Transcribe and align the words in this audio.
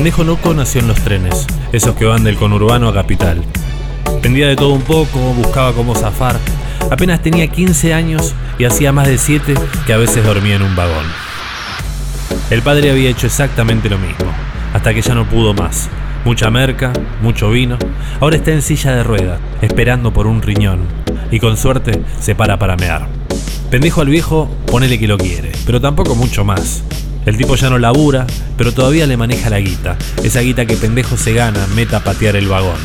Pendejo 0.00 0.24
loco 0.24 0.54
nació 0.54 0.80
en 0.80 0.88
los 0.88 0.98
trenes, 1.02 1.46
esos 1.72 1.94
que 1.94 2.06
van 2.06 2.24
del 2.24 2.36
conurbano 2.36 2.88
a 2.88 2.94
capital. 2.94 3.44
Pendía 4.22 4.48
de 4.48 4.56
todo 4.56 4.70
un 4.70 4.80
poco, 4.80 5.18
buscaba 5.34 5.74
cómo 5.74 5.94
zafar. 5.94 6.38
Apenas 6.90 7.20
tenía 7.20 7.48
15 7.48 7.92
años 7.92 8.34
y 8.58 8.64
hacía 8.64 8.92
más 8.92 9.08
de 9.08 9.18
7 9.18 9.52
que 9.86 9.92
a 9.92 9.98
veces 9.98 10.24
dormía 10.24 10.56
en 10.56 10.62
un 10.62 10.74
vagón. 10.74 11.04
El 12.48 12.62
padre 12.62 12.90
había 12.90 13.10
hecho 13.10 13.26
exactamente 13.26 13.90
lo 13.90 13.98
mismo, 13.98 14.24
hasta 14.72 14.94
que 14.94 15.02
ya 15.02 15.14
no 15.14 15.28
pudo 15.28 15.52
más. 15.52 15.90
Mucha 16.24 16.48
merca, 16.48 16.94
mucho 17.20 17.50
vino. 17.50 17.76
Ahora 18.20 18.36
está 18.36 18.52
en 18.52 18.62
silla 18.62 18.96
de 18.96 19.02
ruedas, 19.02 19.38
esperando 19.60 20.14
por 20.14 20.26
un 20.26 20.40
riñón. 20.40 20.80
Y 21.30 21.40
con 21.40 21.58
suerte 21.58 22.02
se 22.18 22.34
para 22.34 22.58
para 22.58 22.76
mear. 22.76 23.06
Pendejo 23.70 24.00
al 24.00 24.08
viejo, 24.08 24.48
ponele 24.66 24.98
que 24.98 25.06
lo 25.06 25.18
quiere, 25.18 25.52
pero 25.66 25.78
tampoco 25.78 26.14
mucho 26.14 26.42
más. 26.42 26.84
El 27.26 27.36
tipo 27.36 27.54
ya 27.54 27.68
no 27.68 27.78
labura, 27.78 28.26
pero 28.56 28.72
todavía 28.72 29.06
le 29.06 29.16
maneja 29.16 29.50
la 29.50 29.60
guita. 29.60 29.96
Esa 30.24 30.40
guita 30.40 30.64
que 30.64 30.76
pendejo 30.76 31.16
se 31.16 31.34
gana, 31.34 31.66
meta 31.74 31.98
a 31.98 32.04
patear 32.04 32.36
el 32.36 32.48
vagón. 32.48 32.78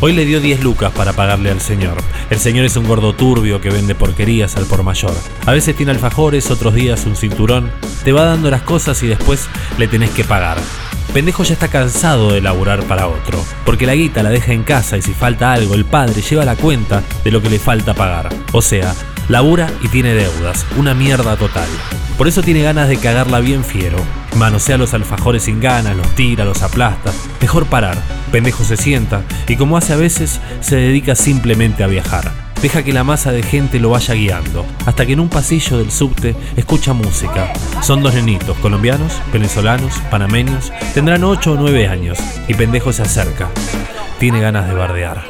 Hoy 0.00 0.12
le 0.12 0.24
dio 0.24 0.40
10 0.40 0.62
lucas 0.62 0.92
para 0.92 1.12
pagarle 1.14 1.50
al 1.50 1.60
señor. 1.60 1.96
El 2.30 2.38
señor 2.38 2.64
es 2.64 2.76
un 2.76 2.86
gordo 2.86 3.14
turbio 3.14 3.60
que 3.60 3.70
vende 3.70 3.94
porquerías 3.94 4.56
al 4.56 4.66
por 4.66 4.82
mayor. 4.82 5.14
A 5.46 5.52
veces 5.52 5.74
tiene 5.74 5.92
alfajores, 5.92 6.50
otros 6.50 6.74
días 6.74 7.06
un 7.06 7.16
cinturón. 7.16 7.70
Te 8.04 8.12
va 8.12 8.24
dando 8.24 8.50
las 8.50 8.62
cosas 8.62 9.02
y 9.02 9.06
después 9.06 9.46
le 9.78 9.88
tenés 9.88 10.10
que 10.10 10.24
pagar. 10.24 10.58
Pendejo 11.12 11.44
ya 11.44 11.54
está 11.54 11.68
cansado 11.68 12.32
de 12.32 12.40
laburar 12.40 12.82
para 12.84 13.06
otro, 13.06 13.42
porque 13.64 13.86
la 13.86 13.94
guita 13.94 14.22
la 14.22 14.30
deja 14.30 14.52
en 14.52 14.64
casa 14.64 14.96
y 14.96 15.02
si 15.02 15.12
falta 15.12 15.52
algo, 15.52 15.74
el 15.74 15.84
padre 15.84 16.22
lleva 16.22 16.44
la 16.44 16.56
cuenta 16.56 17.02
de 17.22 17.30
lo 17.30 17.40
que 17.40 17.50
le 17.50 17.58
falta 17.58 17.94
pagar. 17.94 18.30
O 18.52 18.60
sea, 18.60 18.94
labura 19.28 19.70
y 19.82 19.88
tiene 19.88 20.14
deudas, 20.14 20.66
una 20.76 20.94
mierda 20.94 21.36
total. 21.36 21.68
Por 22.16 22.28
eso 22.28 22.42
tiene 22.42 22.62
ganas 22.62 22.88
de 22.88 22.96
cagarla 22.96 23.40
bien 23.40 23.64
fiero. 23.64 23.98
Manosea 24.36 24.78
los 24.78 24.94
alfajores 24.94 25.44
sin 25.44 25.60
ganas, 25.60 25.96
los 25.96 26.14
tira, 26.14 26.44
los 26.44 26.62
aplasta. 26.62 27.12
Mejor 27.40 27.66
parar. 27.66 27.96
Pendejo 28.30 28.64
se 28.64 28.76
sienta 28.76 29.22
y 29.48 29.56
como 29.56 29.76
hace 29.76 29.92
a 29.92 29.96
veces, 29.96 30.40
se 30.60 30.76
dedica 30.76 31.14
simplemente 31.14 31.84
a 31.84 31.88
viajar. 31.88 32.30
Deja 32.62 32.82
que 32.82 32.94
la 32.94 33.04
masa 33.04 33.30
de 33.30 33.42
gente 33.42 33.78
lo 33.78 33.90
vaya 33.90 34.14
guiando, 34.14 34.64
hasta 34.86 35.04
que 35.04 35.12
en 35.12 35.20
un 35.20 35.28
pasillo 35.28 35.78
del 35.78 35.90
subte 35.90 36.34
escucha 36.56 36.94
música. 36.94 37.52
Son 37.82 38.02
dos 38.02 38.14
nenitos, 38.14 38.56
colombianos, 38.58 39.12
venezolanos, 39.32 39.92
panameños, 40.10 40.72
tendrán 40.94 41.24
8 41.24 41.52
o 41.52 41.56
9 41.56 41.88
años, 41.88 42.18
y 42.48 42.54
pendejo 42.54 42.90
se 42.90 43.02
acerca. 43.02 43.50
Tiene 44.18 44.40
ganas 44.40 44.66
de 44.66 44.74
bardear. 44.74 45.24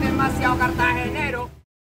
tema 0.00 0.30
Siau 0.38 0.56